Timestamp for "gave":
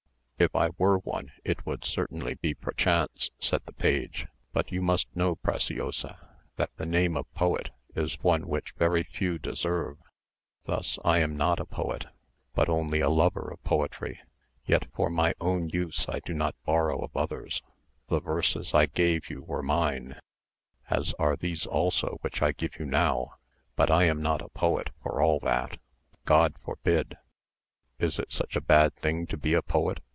18.87-19.29